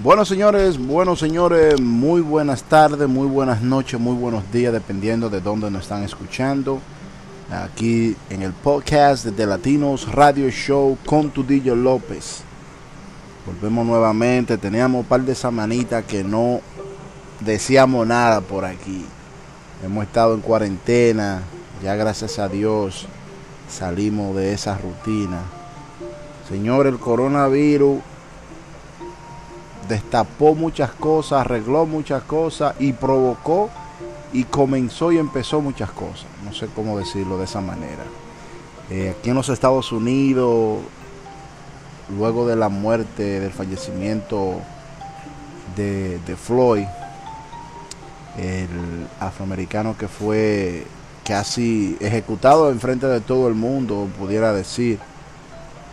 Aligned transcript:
Bueno, 0.00 0.24
señores, 0.24 0.78
bueno, 0.78 1.16
señores, 1.16 1.80
muy 1.80 2.20
buenas 2.20 2.62
tardes, 2.62 3.08
muy 3.08 3.26
buenas 3.26 3.62
noches, 3.62 3.98
muy 3.98 4.14
buenos 4.14 4.48
días, 4.52 4.72
dependiendo 4.72 5.28
de 5.28 5.40
dónde 5.40 5.72
nos 5.72 5.82
están 5.82 6.04
escuchando. 6.04 6.80
Aquí 7.50 8.14
en 8.30 8.42
el 8.42 8.52
podcast 8.52 9.24
de 9.24 9.44
Latinos 9.44 10.06
Radio 10.12 10.50
Show 10.50 10.96
con 11.04 11.30
Tudillo 11.30 11.74
López. 11.74 12.42
Volvemos 13.44 13.84
nuevamente, 13.84 14.56
teníamos 14.56 15.00
un 15.00 15.06
par 15.06 15.22
de 15.22 15.34
semanitas 15.34 16.04
que 16.04 16.22
no 16.22 16.60
decíamos 17.40 18.06
nada 18.06 18.40
por 18.40 18.64
aquí. 18.64 19.04
Hemos 19.84 20.04
estado 20.04 20.34
en 20.34 20.42
cuarentena, 20.42 21.42
ya 21.82 21.96
gracias 21.96 22.38
a 22.38 22.48
Dios 22.48 23.08
salimos 23.68 24.36
de 24.36 24.52
esa 24.52 24.78
rutina. 24.78 25.42
Señor, 26.48 26.86
el 26.86 27.00
coronavirus 27.00 27.98
destapó 29.88 30.54
muchas 30.54 30.90
cosas, 30.92 31.40
arregló 31.40 31.86
muchas 31.86 32.22
cosas 32.22 32.74
y 32.78 32.92
provocó 32.92 33.70
y 34.32 34.44
comenzó 34.44 35.10
y 35.12 35.18
empezó 35.18 35.60
muchas 35.60 35.90
cosas. 35.90 36.26
No 36.44 36.52
sé 36.52 36.68
cómo 36.74 36.98
decirlo 36.98 37.38
de 37.38 37.44
esa 37.44 37.60
manera. 37.60 38.04
Eh, 38.90 39.14
aquí 39.18 39.30
en 39.30 39.36
los 39.36 39.48
Estados 39.48 39.92
Unidos, 39.92 40.78
luego 42.16 42.46
de 42.46 42.56
la 42.56 42.68
muerte, 42.68 43.40
del 43.40 43.52
fallecimiento 43.52 44.60
de, 45.76 46.18
de 46.20 46.36
Floyd, 46.36 46.86
el 48.38 49.06
afroamericano 49.20 49.96
que 49.96 50.08
fue 50.08 50.86
casi 51.24 51.96
ejecutado 52.00 52.70
en 52.70 52.80
frente 52.80 53.06
de 53.06 53.20
todo 53.20 53.48
el 53.48 53.54
mundo, 53.54 54.08
pudiera 54.18 54.52
decir. 54.52 54.98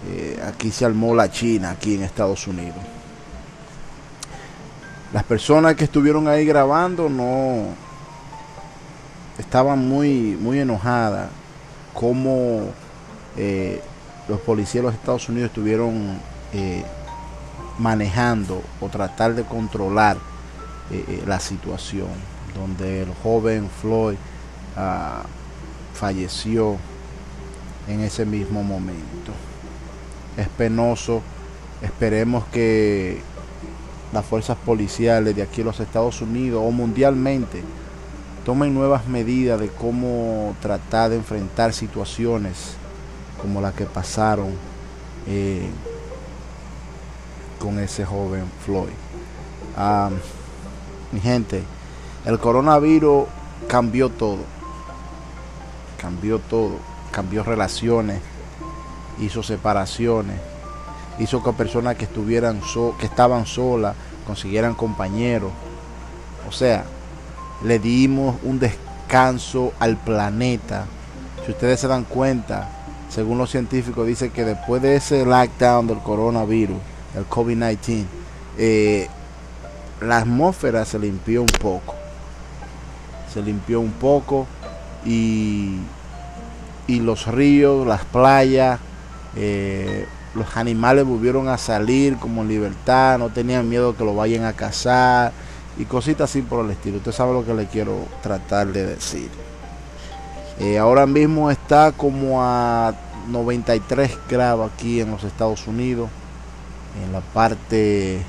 Eh, 0.08 0.40
aquí 0.46 0.72
se 0.72 0.86
armó 0.86 1.16
la 1.16 1.32
China, 1.32 1.72
aquí 1.72 1.96
en 1.96 2.04
Estados 2.04 2.48
Unidos. 2.48 2.78
Las 5.14 5.24
personas 5.24 5.76
que 5.76 5.86
estuvieron 5.86 6.28
ahí 6.28 6.46
grabando 6.46 7.10
no 7.10 7.68
estaban 9.38 9.88
muy, 9.88 10.38
muy 10.40 10.60
enojadas 10.60 11.30
como 11.94 12.70
eh, 13.38 13.82
los 14.28 14.40
policías 14.42 14.84
de 14.84 14.90
los 14.90 14.94
Estados 14.94 15.30
Unidos 15.30 15.50
estuvieron 15.50 16.20
eh, 16.54 16.84
manejando 17.80 18.62
o 18.82 18.90
tratar 18.90 19.36
de 19.36 19.44
controlar 19.44 20.18
eh, 20.92 21.24
la 21.26 21.40
situación 21.40 22.10
donde 22.56 23.04
el 23.04 23.14
joven 23.22 23.70
Floyd 23.82 24.16
ah, 24.78 25.24
falleció 25.94 26.78
en 27.88 28.02
ese 28.02 28.26
mismo 28.26 28.64
momento. 28.64 29.32
Es 30.38 30.48
penoso, 30.50 31.22
esperemos 31.82 32.46
que 32.46 33.22
las 34.16 34.26
fuerzas 34.26 34.58
policiales 34.58 35.36
de 35.36 35.42
aquí 35.42 35.60
en 35.60 35.68
los 35.68 35.80
Estados 35.82 36.22
Unidos 36.22 36.64
o 36.66 36.72
mundialmente 36.72 37.62
tomen 38.46 38.74
nuevas 38.74 39.08
medidas 39.08 39.60
de 39.60 39.68
cómo 39.68 40.56
tratar 40.62 41.10
de 41.10 41.18
enfrentar 41.18 41.74
situaciones 41.74 42.78
como 43.42 43.60
la 43.60 43.74
que 43.74 43.84
pasaron 43.86 44.52
eh, 45.28 45.68
con 47.60 47.78
ese 47.80 48.06
joven 48.06 48.46
Floyd. 48.66 48.96
Ah, 49.76 50.10
mi 51.12 51.20
gente, 51.20 51.62
el 52.26 52.40
coronavirus 52.40 53.26
cambió 53.68 54.10
todo. 54.10 54.46
Cambió 56.00 56.40
todo. 56.40 56.78
Cambió 57.12 57.44
relaciones. 57.44 58.22
Hizo 59.20 59.44
separaciones 59.44 60.40
hizo 61.20 61.44
que 61.44 61.54
personas 61.54 61.96
que 61.96 62.06
estuvieran 62.06 62.62
que 63.00 63.06
estaban 63.06 63.46
solas 63.46 63.96
consiguieran 64.26 64.76
compañeros. 64.76 65.52
O 66.48 66.52
sea, 66.52 66.86
le 67.64 67.80
dimos 67.80 68.38
un 68.44 68.60
descanso 68.60 69.74
al 69.80 69.98
planeta. 69.98 70.86
Si 71.46 71.52
ustedes 71.52 71.80
se 71.80 71.88
dan 71.88 72.04
cuenta, 72.04 72.70
según 73.10 73.38
los 73.38 73.52
científicos, 73.52 74.06
dice 74.08 74.32
que 74.32 74.44
después 74.44 74.82
de 74.82 74.96
ese 74.96 75.26
lockdown 75.26 75.88
del 75.88 76.00
coronavirus, 76.00 76.78
el 77.16 77.28
COVID-19, 77.28 78.06
eh, 78.58 79.08
la 80.02 80.18
atmósfera 80.18 80.86
se 80.86 81.00
limpió 81.00 81.42
un 81.42 81.48
poco. 81.48 81.96
Se 83.34 83.42
limpió 83.42 83.80
un 83.80 83.92
poco 83.92 84.48
y, 85.06 85.80
y 86.88 87.00
los 87.00 87.28
ríos, 87.28 87.86
las 87.86 88.06
playas, 88.06 88.80
eh, 89.36 90.06
los 90.36 90.58
animales 90.58 91.06
volvieron 91.06 91.48
a 91.48 91.58
salir 91.58 92.18
como 92.18 92.42
en 92.42 92.50
libertad, 92.50 93.18
no 93.18 93.30
tenían 93.30 93.68
miedo 93.70 93.96
que 93.96 94.04
lo 94.04 94.14
vayan 94.16 94.44
a 94.44 94.54
cazar 94.54 95.32
y 95.78 95.86
cositas 95.86 96.30
así 96.30 96.42
por 96.42 96.64
el 96.64 96.72
estilo. 96.72 96.98
Usted 96.98 97.12
sabe 97.12 97.34
lo 97.34 97.46
que 97.46 97.54
le 97.54 97.68
quiero 97.68 98.06
tratar 98.22 98.68
de 98.68 98.86
decir. 98.86 99.30
Eh, 100.60 100.78
ahora 100.78 101.06
mismo 101.06 101.52
está 101.52 101.92
como 101.92 102.42
a 102.42 102.94
93 103.30 104.18
grados 104.30 104.72
aquí 104.72 105.02
en 105.02 105.12
los 105.12 105.24
Estados 105.24 105.68
Unidos, 105.68 106.10
en 107.04 107.12
la 107.12 107.22
parte 107.22 108.22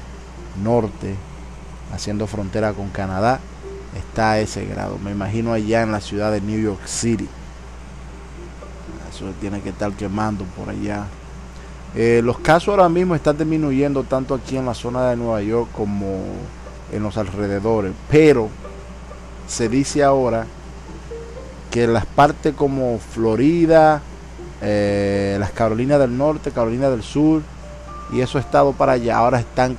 norte, 0.62 1.14
haciendo 1.92 2.26
frontera 2.26 2.72
con 2.72 2.88
Canadá, 2.90 3.40
está 3.96 4.38
ese 4.38 4.64
grado. 4.64 4.98
Me 4.98 5.10
imagino 5.10 5.52
allá 5.52 5.82
en 5.82 5.92
la 5.92 6.00
ciudad 6.00 6.32
de 6.32 6.40
New 6.40 6.60
York 6.60 6.86
City. 6.86 7.28
Eso 9.12 9.32
tiene 9.40 9.60
que 9.60 9.70
estar 9.70 9.92
quemando 9.92 10.44
por 10.56 10.68
allá. 10.68 11.06
Eh, 11.98 12.20
los 12.22 12.38
casos 12.38 12.68
ahora 12.68 12.90
mismo 12.90 13.14
están 13.14 13.38
disminuyendo 13.38 14.02
tanto 14.02 14.34
aquí 14.34 14.58
en 14.58 14.66
la 14.66 14.74
zona 14.74 15.08
de 15.08 15.16
Nueva 15.16 15.40
York 15.40 15.70
como 15.72 16.18
en 16.92 17.02
los 17.02 17.16
alrededores. 17.16 17.92
Pero 18.10 18.50
se 19.48 19.70
dice 19.70 20.04
ahora 20.04 20.44
que 21.70 21.86
las 21.86 22.04
partes 22.04 22.54
como 22.54 22.98
Florida, 22.98 24.02
eh, 24.60 25.38
las 25.40 25.52
Carolinas 25.52 25.98
del 25.98 26.18
Norte, 26.18 26.50
Carolina 26.50 26.90
del 26.90 27.02
Sur 27.02 27.40
y 28.12 28.20
eso 28.20 28.38
estado 28.38 28.72
para 28.74 28.92
allá 28.92 29.16
ahora 29.16 29.40
están 29.40 29.78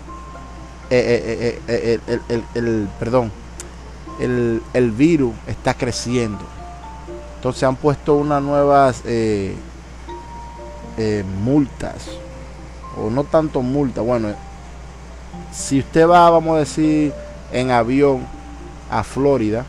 eh, 0.90 1.60
el, 2.56 2.88
perdón 3.00 3.32
el, 4.20 4.62
el, 4.74 4.92
virus 4.92 5.34
está 5.48 5.74
creciendo 5.74 6.40
entonces 7.36 7.64
han 7.64 7.76
puesto 7.76 8.16
unas 8.16 8.42
nuevas 8.42 9.04
eh, 10.98 11.24
multas, 11.44 12.08
o 12.98 13.10
no 13.10 13.24
tanto 13.24 13.62
multas, 13.62 14.04
bueno, 14.04 14.30
si 15.52 15.80
usted 15.80 16.08
va, 16.08 16.30
vamos 16.30 16.56
a 16.56 16.60
decir, 16.60 17.14
en 17.52 17.72
avión 17.72 18.26
a 18.90 19.04
Florida, 19.04 19.66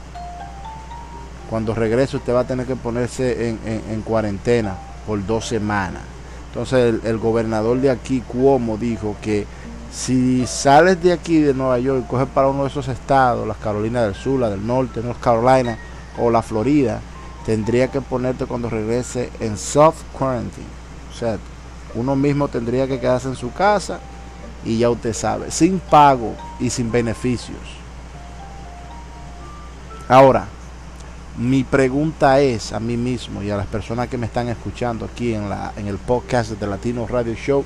cuando 1.48 1.74
regrese 1.74 2.16
usted 2.16 2.34
va 2.34 2.40
a 2.40 2.46
tener 2.46 2.66
que 2.66 2.76
ponerse 2.76 3.48
en, 3.48 4.02
cuarentena 4.02 4.76
por 5.06 5.24
dos 5.26 5.46
semanas. 5.46 6.02
Entonces 6.48 6.94
el, 7.04 7.18
gobernador 7.18 7.80
de 7.80 7.90
aquí, 7.90 8.20
Cuomo, 8.20 8.76
dijo 8.76 9.16
que 9.22 9.46
si 9.92 10.46
sales 10.46 11.02
de 11.02 11.12
aquí 11.12 11.40
de 11.40 11.54
Nueva 11.54 11.78
York 11.78 12.06
coges 12.06 12.28
para 12.28 12.48
uno 12.48 12.62
de 12.64 12.68
esos 12.68 12.88
estados, 12.88 13.46
las 13.46 13.56
Carolinas 13.56 14.04
del 14.04 14.14
Sur, 14.14 14.40
la 14.40 14.50
del 14.50 14.66
Norte, 14.66 15.00
North 15.02 15.20
Carolina 15.20 15.78
o 16.18 16.30
la 16.30 16.42
Florida, 16.42 17.00
tendría 17.46 17.88
que 17.88 18.02
ponerte 18.02 18.44
cuando 18.44 18.68
regrese 18.68 19.30
en 19.40 19.56
soft 19.56 20.02
quarantine. 20.12 20.66
Sea, 21.18 21.38
uno 21.94 22.14
mismo 22.14 22.48
tendría 22.48 22.86
que 22.86 23.00
quedarse 23.00 23.28
en 23.28 23.36
su 23.36 23.52
casa 23.52 24.00
y 24.64 24.78
ya 24.78 24.90
usted 24.90 25.14
sabe, 25.14 25.50
sin 25.50 25.78
pago 25.78 26.34
y 26.60 26.70
sin 26.70 26.92
beneficios. 26.92 27.58
Ahora, 30.08 30.46
mi 31.36 31.64
pregunta 31.64 32.40
es 32.40 32.72
a 32.72 32.80
mí 32.80 32.96
mismo 32.96 33.42
y 33.42 33.50
a 33.50 33.56
las 33.56 33.66
personas 33.66 34.08
que 34.08 34.18
me 34.18 34.26
están 34.26 34.48
escuchando 34.48 35.04
aquí 35.04 35.34
en, 35.34 35.48
la, 35.48 35.72
en 35.76 35.86
el 35.86 35.98
podcast 35.98 36.52
de 36.52 36.66
Latino 36.66 37.06
Radio 37.06 37.34
Show 37.34 37.64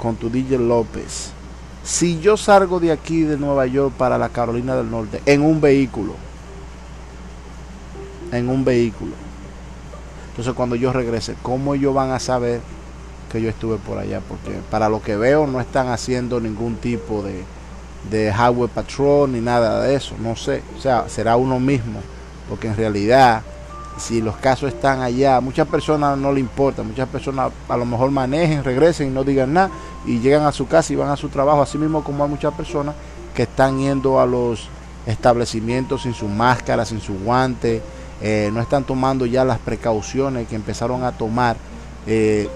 con 0.00 0.16
tu 0.16 0.30
DJ 0.30 0.58
López. 0.58 1.30
Si 1.84 2.18
yo 2.20 2.36
salgo 2.36 2.80
de 2.80 2.90
aquí 2.90 3.22
de 3.22 3.36
Nueva 3.36 3.66
York 3.66 3.94
para 3.96 4.18
la 4.18 4.30
Carolina 4.30 4.74
del 4.74 4.90
Norte 4.90 5.22
en 5.26 5.42
un 5.42 5.60
vehículo, 5.60 6.14
en 8.32 8.48
un 8.48 8.64
vehículo, 8.64 9.12
entonces 10.30 10.54
cuando 10.54 10.74
yo 10.74 10.92
regrese, 10.92 11.36
¿cómo 11.42 11.74
ellos 11.74 11.94
van 11.94 12.10
a 12.10 12.18
saber 12.18 12.60
que 13.34 13.42
yo 13.42 13.48
estuve 13.48 13.78
por 13.78 13.98
allá, 13.98 14.20
porque 14.28 14.60
para 14.70 14.88
lo 14.88 15.02
que 15.02 15.16
veo 15.16 15.44
no 15.48 15.60
están 15.60 15.88
haciendo 15.88 16.38
ningún 16.38 16.76
tipo 16.76 17.20
de, 17.20 17.42
de 18.08 18.32
highway 18.32 18.70
patrol 18.72 19.32
ni 19.32 19.40
nada 19.40 19.82
de 19.82 19.96
eso, 19.96 20.14
no 20.20 20.36
sé, 20.36 20.62
o 20.78 20.80
sea, 20.80 21.08
será 21.08 21.36
uno 21.36 21.58
mismo, 21.58 21.98
porque 22.48 22.68
en 22.68 22.76
realidad 22.76 23.42
si 23.98 24.20
los 24.20 24.36
casos 24.36 24.72
están 24.72 25.00
allá, 25.00 25.40
muchas 25.40 25.66
personas 25.66 26.16
no 26.16 26.32
le 26.32 26.38
importa, 26.38 26.84
muchas 26.84 27.08
personas 27.08 27.50
a 27.68 27.76
lo 27.76 27.84
mejor 27.84 28.12
manejen, 28.12 28.62
regresen 28.62 29.08
y 29.08 29.10
no 29.10 29.24
digan 29.24 29.52
nada 29.52 29.70
y 30.06 30.20
llegan 30.20 30.46
a 30.46 30.52
su 30.52 30.68
casa 30.68 30.92
y 30.92 30.96
van 30.96 31.10
a 31.10 31.16
su 31.16 31.28
trabajo, 31.28 31.60
así 31.60 31.76
mismo 31.76 32.04
como 32.04 32.22
hay 32.22 32.30
muchas 32.30 32.54
personas 32.54 32.94
que 33.34 33.42
están 33.42 33.78
yendo 33.78 34.20
a 34.20 34.26
los 34.26 34.68
establecimientos 35.06 36.02
sin 36.02 36.14
su 36.14 36.28
máscara, 36.28 36.84
sin 36.84 37.00
su 37.00 37.14
guante, 37.14 37.82
eh, 38.22 38.50
no 38.52 38.60
están 38.60 38.84
tomando 38.84 39.26
ya 39.26 39.44
las 39.44 39.58
precauciones 39.58 40.46
que 40.46 40.54
empezaron 40.54 41.02
a 41.02 41.10
tomar 41.10 41.56
eh, 42.06 42.48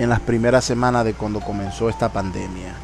en 0.00 0.08
las 0.08 0.20
primeras 0.20 0.64
semanas 0.64 1.04
de 1.04 1.12
cuando 1.12 1.40
comenzó 1.40 1.90
esta 1.90 2.08
pandemia. 2.08 2.74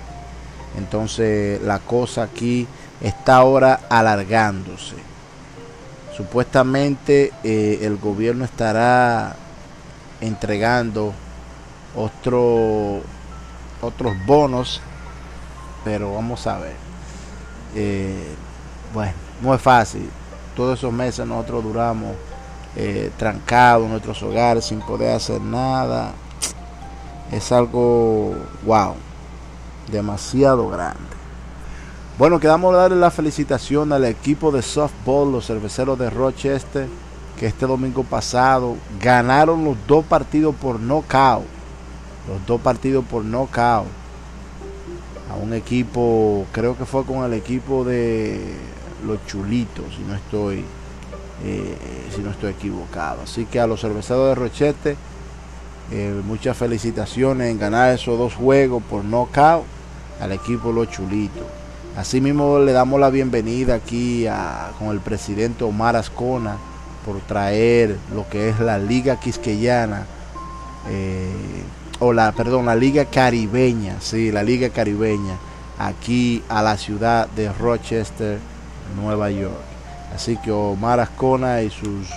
Entonces 0.76 1.62
la 1.62 1.78
cosa 1.78 2.24
aquí 2.24 2.68
está 3.00 3.36
ahora 3.36 3.80
alargándose. 3.88 4.96
Supuestamente 6.14 7.32
eh, 7.42 7.78
el 7.80 7.96
gobierno 7.96 8.44
estará 8.44 9.34
entregando 10.20 11.14
otro, 11.94 13.00
otros 13.80 14.12
bonos, 14.26 14.82
pero 15.84 16.12
vamos 16.12 16.46
a 16.46 16.58
ver. 16.58 16.76
Eh, 17.74 18.34
bueno, 18.92 19.14
no 19.40 19.54
es 19.54 19.62
fácil. 19.62 20.10
Todos 20.54 20.78
esos 20.78 20.92
meses 20.92 21.26
nosotros 21.26 21.64
duramos 21.64 22.14
eh, 22.76 23.10
trancados 23.16 23.84
en 23.84 23.90
nuestros 23.92 24.22
hogares 24.22 24.66
sin 24.66 24.80
poder 24.80 25.16
hacer 25.16 25.40
nada. 25.40 26.12
Es 27.32 27.50
algo, 27.50 28.34
wow, 28.64 28.94
demasiado 29.90 30.69
grande. 30.69 31.17
Bueno, 32.19 32.40
quedamos 32.40 32.73
a 32.75 32.78
darle 32.78 32.96
la 32.96 33.11
felicitación 33.11 33.93
al 33.93 34.05
equipo 34.05 34.50
de 34.50 34.62
softball, 34.62 35.32
los 35.32 35.46
cerveceros 35.46 35.99
de 35.99 36.08
Rochester, 36.08 36.88
que 37.38 37.46
este 37.46 37.67
domingo 37.67 38.05
pasado 38.05 38.76
ganaron 39.02 39.64
los 39.64 39.76
dos 39.87 40.05
partidos 40.05 40.55
por 40.55 40.81
knockout. 40.81 41.44
Los 42.26 42.46
dos 42.46 42.61
partidos 42.61 43.05
por 43.05 43.23
knockout. 43.23 43.87
A 45.31 45.34
un 45.34 45.52
equipo, 45.52 46.46
creo 46.52 46.78
que 46.78 46.87
fue 46.87 47.05
con 47.05 47.25
el 47.25 47.34
equipo 47.34 47.84
de 47.84 48.56
los 49.05 49.25
chulitos, 49.26 49.84
si 49.94 50.02
no 50.02 50.14
estoy, 50.14 50.64
eh, 51.44 51.76
si 52.14 52.23
no 52.23 52.31
estoy 52.31 52.52
equivocado. 52.52 53.23
Así 53.25 53.44
que 53.44 53.61
a 53.61 53.67
los 53.67 53.81
cerveceros 53.81 54.28
de 54.28 54.34
Rochester, 54.37 54.96
eh, 55.90 56.20
muchas 56.24 56.56
felicitaciones 56.56 57.50
en 57.50 57.58
ganar 57.58 57.94
esos 57.94 58.18
dos 58.18 58.34
juegos 58.34 58.82
por 58.82 59.04
knockout 59.04 59.64
al 60.20 60.32
equipo 60.32 60.72
Los 60.72 60.90
Chulitos. 60.90 61.44
Asimismo 61.96 62.58
le 62.58 62.72
damos 62.72 63.00
la 63.00 63.10
bienvenida 63.10 63.76
aquí 63.76 64.26
a, 64.26 64.72
con 64.78 64.88
el 64.88 65.00
presidente 65.00 65.64
Omar 65.64 65.96
Ascona 65.96 66.56
por 67.04 67.20
traer 67.20 67.96
lo 68.14 68.28
que 68.28 68.48
es 68.48 68.58
la 68.58 68.78
Liga 68.78 69.18
Quisqueyana, 69.20 70.04
eh, 70.88 71.30
o 72.00 72.12
la, 72.12 72.32
perdón, 72.32 72.66
la 72.66 72.74
Liga 72.74 73.04
Caribeña, 73.06 73.96
sí, 74.00 74.32
la 74.32 74.42
Liga 74.42 74.68
Caribeña, 74.70 75.36
aquí 75.78 76.42
a 76.48 76.62
la 76.62 76.76
ciudad 76.76 77.28
de 77.28 77.52
Rochester, 77.52 78.38
Nueva 79.00 79.30
York. 79.30 79.54
Así 80.14 80.36
que 80.38 80.50
Omar 80.50 81.00
Ascona 81.00 81.62
y 81.62 81.70
sus 81.70 82.08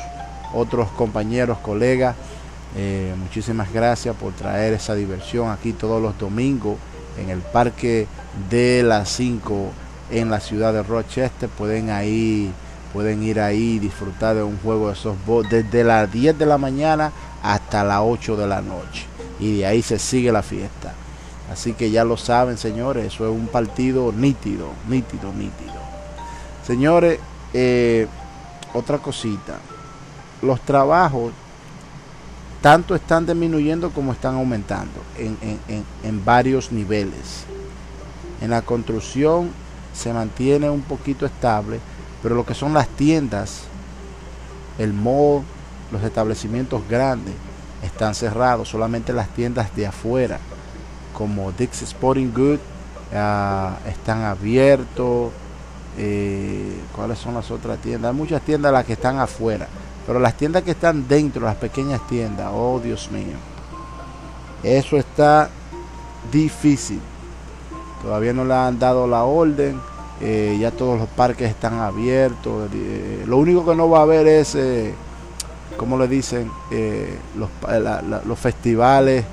otros 0.54 0.90
compañeros, 0.90 1.60
colegas, 1.60 2.16
eh, 2.76 3.14
muchísimas 3.18 3.74
gracias 3.74 4.16
por 4.16 4.34
traer 4.34 4.74
esa 4.74 4.94
diversión 4.96 5.50
aquí 5.50 5.74
todos 5.74 6.02
los 6.02 6.18
domingos 6.18 6.78
en 7.18 7.30
el 7.30 7.40
Parque 7.40 8.08
de 8.50 8.84
las 8.84 9.10
5 9.10 9.72
en 10.12 10.30
la 10.30 10.40
ciudad 10.40 10.74
de 10.74 10.84
Rochester. 10.84 11.50
Pueden 11.50 11.90
ahí, 11.90 12.52
pueden 12.94 13.24
ir 13.24 13.40
ahí 13.40 13.76
y 13.76 13.80
disfrutar 13.80 14.36
de 14.36 14.44
un 14.44 14.60
juego 14.60 14.90
de 14.90 14.96
softball 14.96 15.48
desde 15.50 15.84
las 15.84 16.12
10 16.12 16.38
de 16.38 16.46
la 16.46 16.58
mañana 16.58 17.12
hasta 17.42 17.84
las 17.84 18.02
8 18.04 18.38
de 18.38 18.48
la 18.48 18.62
noche. 18.62 19.06
Y 19.40 19.58
de 19.60 19.66
ahí 19.66 19.82
se 19.82 19.98
sigue 19.98 20.32
la 20.32 20.44
fiesta. 20.44 20.94
Así 21.52 21.74
que 21.74 21.90
ya 21.90 22.04
lo 22.04 22.18
saben, 22.18 22.58
señores, 22.58 23.08
eso 23.08 23.26
es 23.26 23.32
un 23.32 23.48
partido 23.48 24.12
nítido, 24.12 24.70
nítido, 24.88 25.34
nítido. 25.34 25.74
Señores, 26.66 27.20
eh, 27.54 28.06
otra 28.74 29.00
cosita. 29.00 29.58
Los 30.44 30.62
trabajos 30.62 31.34
tanto 32.62 32.94
están 32.96 33.26
disminuyendo 33.26 33.90
como 33.92 34.12
están 34.12 34.36
aumentando 34.36 35.02
en, 35.18 35.38
en, 36.04 36.26
varios 36.26 36.72
niveles. 36.72 37.46
En 38.42 38.50
la 38.50 38.62
construcción 38.62 39.52
se 39.94 40.14
mantiene 40.14 40.70
un 40.70 40.82
poquito 40.82 41.26
estable, 41.26 41.80
pero 42.22 42.36
lo 42.36 42.46
que 42.46 42.54
son 42.54 42.74
las 42.74 42.88
tiendas, 42.90 43.64
el 44.78 44.94
mall, 44.94 45.44
los 45.92 46.04
establecimientos 46.04 46.82
grandes 46.90 47.34
están 47.84 48.14
cerrados, 48.14 48.68
solamente 48.68 49.14
las 49.14 49.30
tiendas 49.30 49.74
de 49.76 49.88
afuera, 49.88 50.40
como 51.14 51.52
Dix 51.54 51.82
Sporting 51.82 52.32
Good, 52.34 52.60
ah, 53.14 53.78
están 53.88 54.24
abiertos. 54.24 55.32
Eh, 55.98 56.80
¿Cuáles 56.96 57.20
son 57.20 57.34
las 57.34 57.52
otras 57.52 57.78
tiendas? 57.80 58.12
Hay 58.12 58.16
muchas 58.16 58.42
tiendas 58.42 58.72
las 58.72 58.86
que 58.86 58.94
están 58.94 59.18
afuera 59.18 59.68
pero 60.10 60.20
las 60.20 60.34
tiendas 60.34 60.64
que 60.64 60.72
están 60.72 61.08
dentro, 61.08 61.46
las 61.46 61.58
pequeñas 61.58 62.02
tiendas, 62.08 62.50
oh 62.52 62.82
Dios 62.84 63.12
mío, 63.12 63.36
eso 64.64 64.98
está 64.98 65.52
difícil. 66.32 67.00
Todavía 68.02 68.34
no 68.34 68.44
le 68.44 68.56
han 68.56 68.80
dado 68.80 69.06
la 69.06 69.24
orden. 69.24 69.80
Eh, 70.20 70.58
ya 70.60 70.72
todos 70.72 70.98
los 70.98 71.08
parques 71.10 71.48
están 71.52 71.76
abiertos. 71.76 72.72
Eh, 72.74 73.24
lo 73.28 73.38
único 73.38 73.64
que 73.64 73.76
no 73.76 73.88
va 73.88 74.00
a 74.00 74.02
haber 74.02 74.26
es, 74.26 74.56
eh, 74.56 74.96
como 75.78 75.96
le 75.96 76.08
dicen, 76.08 76.50
los, 77.38 77.50
los 78.26 78.40
festivales 78.40 79.26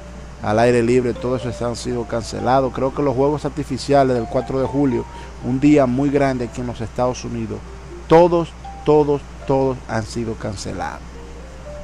al 0.43 0.59
aire 0.59 0.83
libre, 0.83 1.15
todo 1.15 1.37
eso 1.37 1.67
han 1.67 1.77
sido 1.77 2.05
cancelados. 2.05 2.75
Creo 2.75 2.95
que 2.95 3.01
los 3.01 3.17
juegos 3.17 3.47
artificiales 3.47 4.15
del 4.15 4.27
4 4.27 4.61
de 4.61 4.67
julio, 4.67 5.07
un 5.43 5.59
día 5.59 5.87
muy 5.87 6.11
grande 6.11 6.45
aquí 6.45 6.61
en 6.61 6.67
los 6.67 6.83
Estados 6.83 7.25
Unidos, 7.25 7.61
todos, 8.09 8.51
todos, 8.85 9.23
todos 9.47 9.77
han 9.89 10.05
sido 10.05 10.35
cancelados. 10.35 11.01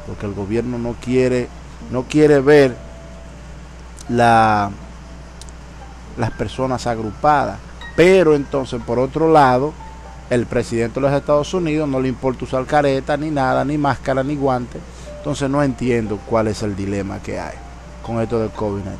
Porque 0.06 0.26
el 0.26 0.34
gobierno 0.34 0.78
no 0.78 0.94
quiere, 0.94 1.48
no 1.90 2.02
quiere 2.04 2.40
ver 2.40 2.76
la, 4.08 4.70
las 6.18 6.30
personas 6.32 6.86
agrupadas. 6.86 7.58
Pero 7.96 8.34
entonces, 8.34 8.80
por 8.82 8.98
otro 8.98 9.30
lado, 9.30 9.72
el 10.30 10.46
presidente 10.46 10.94
de 10.94 11.00
los 11.02 11.12
Estados 11.12 11.52
Unidos 11.54 11.88
no 11.88 12.00
le 12.00 12.08
importa 12.08 12.44
usar 12.44 12.64
careta, 12.66 13.16
ni 13.16 13.30
nada, 13.30 13.64
ni 13.64 13.78
máscara, 13.78 14.22
ni 14.22 14.34
guante. 14.34 14.80
Entonces 15.18 15.48
no 15.48 15.62
entiendo 15.62 16.18
cuál 16.26 16.48
es 16.48 16.62
el 16.62 16.74
dilema 16.74 17.20
que 17.20 17.38
hay 17.38 17.54
con 18.02 18.20
esto 18.20 18.40
del 18.40 18.52
COVID-19. 18.52 18.96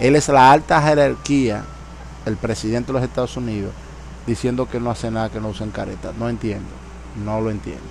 Él 0.00 0.16
es 0.16 0.28
la 0.28 0.50
alta 0.50 0.82
jerarquía, 0.82 1.62
el 2.26 2.36
presidente 2.36 2.88
de 2.88 2.94
los 2.94 3.02
Estados 3.02 3.36
Unidos, 3.36 3.72
diciendo 4.26 4.68
que 4.68 4.80
no 4.80 4.90
hace 4.90 5.10
nada, 5.10 5.30
que 5.30 5.40
no 5.40 5.48
usen 5.48 5.70
careta. 5.70 6.12
No 6.18 6.28
entiendo 6.28 6.85
no 7.24 7.40
lo 7.40 7.50
entiendo. 7.50 7.82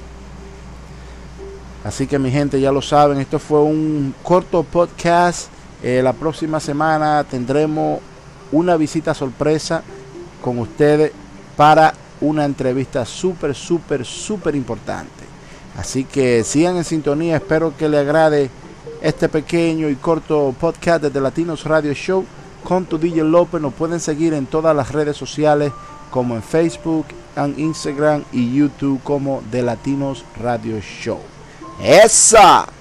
Así 1.83 2.07
que 2.07 2.17
mi 2.17 2.31
gente 2.31 2.59
ya 2.59 2.71
lo 2.71 2.81
saben, 2.81 3.19
esto 3.19 3.37
fue 3.37 3.61
un 3.61 4.13
corto 4.23 4.63
podcast. 4.63 5.49
Eh, 5.83 6.01
la 6.03 6.13
próxima 6.13 6.59
semana 6.59 7.23
tendremos 7.23 7.99
una 8.51 8.75
visita 8.75 9.13
sorpresa 9.13 9.83
con 10.41 10.57
ustedes 10.59 11.11
para 11.55 11.93
una 12.21 12.45
entrevista 12.45 13.05
súper, 13.05 13.53
súper, 13.53 14.03
súper 14.05 14.55
importante. 14.55 15.25
Así 15.77 16.05
que 16.05 16.43
sigan 16.43 16.77
en 16.77 16.83
sintonía, 16.83 17.35
espero 17.35 17.75
que 17.77 17.89
les 17.89 17.99
agrade 17.99 18.49
este 19.01 19.29
pequeño 19.29 19.89
y 19.89 19.95
corto 19.95 20.55
podcast 20.59 21.03
de 21.03 21.21
Latinos 21.21 21.65
Radio 21.65 21.93
Show 21.93 22.25
con 22.63 22.85
tu 22.85 22.97
DJ 22.97 23.23
López. 23.23 23.61
Nos 23.61 23.73
pueden 23.73 23.99
seguir 23.99 24.33
en 24.33 24.45
todas 24.47 24.75
las 24.75 24.91
redes 24.91 25.17
sociales 25.17 25.71
como 26.09 26.35
en 26.35 26.41
Facebook, 26.41 27.05
en 27.35 27.59
Instagram 27.59 28.23
y 28.31 28.55
YouTube 28.55 29.01
como 29.03 29.41
The 29.51 29.61
Latinos 29.61 30.25
Radio 30.39 30.79
Show. 30.79 31.19
¡Esa! 31.81 32.74